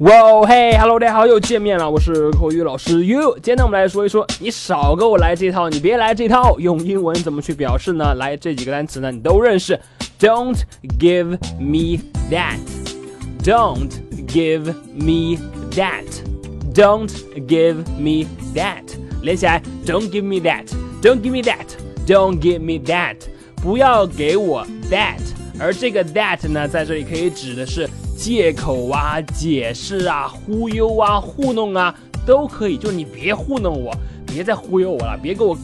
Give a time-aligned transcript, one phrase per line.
[0.00, 3.34] 哇嘿，Hello，大家好，又见面了，我是口语老师 You。
[3.34, 6.58] 今天呢，我们来说一说，你少给我来这套，你别来这套。
[6.58, 8.14] 用英文怎么去表示呢？
[8.14, 9.78] 来，这几个单词呢，你都认识。
[10.18, 10.56] Don't
[10.98, 12.00] give me
[12.30, 12.56] that.
[13.44, 13.90] Don't
[14.26, 15.36] give me
[15.72, 16.06] that.
[16.72, 17.10] Don't
[17.46, 18.84] give me that.
[19.20, 20.64] 连起来，Don't give me that.
[21.02, 21.66] Don't give me that.
[22.06, 23.16] Don't give me that.
[23.62, 25.20] 不要给我 that。
[25.58, 27.86] 而这个 that 呢，在这里可以指的是。
[28.20, 31.94] 借口啊，解释啊，忽悠啊，糊弄啊，
[32.26, 32.76] 都可以。
[32.76, 35.56] 就是你别糊弄我，别再忽悠我了，别给我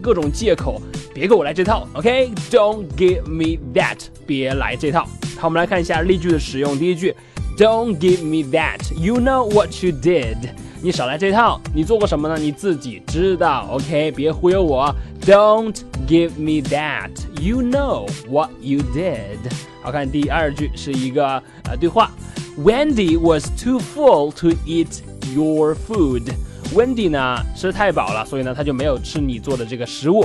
[0.00, 0.80] 各种借口，
[1.12, 1.86] 别给我来这套。
[1.92, 5.06] OK，Don't give me that，别来这套。
[5.36, 6.78] 好，我们来看一下例句的使用。
[6.78, 7.14] 第一句
[7.58, 10.38] ，Don't give me that，You know what you did。
[10.82, 12.38] 你少来这套，你做过什么呢？
[12.38, 13.66] 你自己知道。
[13.70, 14.94] OK，别忽悠我。
[15.26, 15.76] Don't
[16.08, 17.10] give me that.
[17.38, 19.36] You know what you did.
[19.82, 22.10] 好看，第二句是一个呃对话。
[22.58, 25.00] Wendy was too full to eat
[25.34, 26.32] your food.
[26.74, 30.24] Wendy 呢吃太饱了，所以呢她就没有吃你做的这个食物。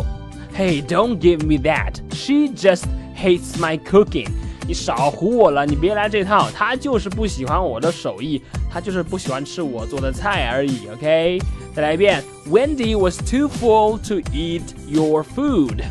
[0.57, 1.95] Hey, don't give me that.
[2.13, 4.29] She just hates my cooking.
[4.67, 6.49] 你少唬我了，你别来这套。
[6.51, 10.87] 他就是不喜欢我的手艺，他就是不喜欢吃我做的菜而已。
[10.93, 11.39] OK。
[11.75, 15.83] 再来一遍，Wendy was too full to eat your food.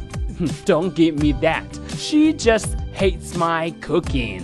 [0.65, 1.65] Don't give me that.
[1.97, 4.41] She just hates my cooking.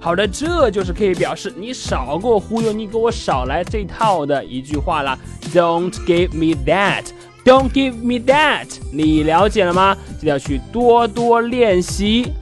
[0.00, 5.18] 好的，这就是可以表示你少给我忽悠，你给我少来这套的一句话了。
[5.52, 7.04] Don't give me that.
[7.44, 8.68] Don't give me that.
[8.90, 9.96] 你了解了吗？
[10.18, 12.32] 记得要去多多练习。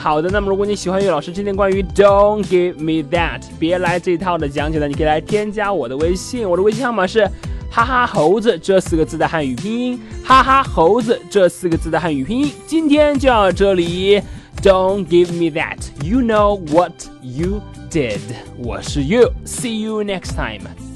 [0.00, 7.28] 好的，那么如果你喜欢岳老师今天关于 Don't give me that 别来这套的讲解呢，你可以来添加我的微信，我的微信号码是。
[7.70, 14.22] 哈哈猴子这四个字的汉语拼音，哈哈猴子这四个字的汉语拼音，今天就到这里。
[14.62, 15.76] Don't give me that.
[16.02, 18.20] You know what you did.
[18.56, 19.32] 我是 You.
[19.44, 20.87] See you next time.